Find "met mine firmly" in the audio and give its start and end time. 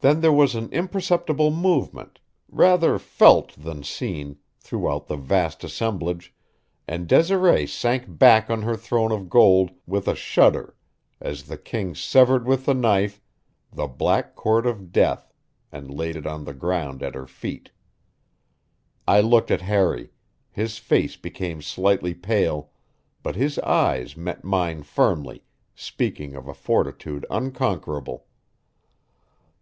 24.16-25.42